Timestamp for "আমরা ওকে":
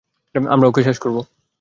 0.35-0.81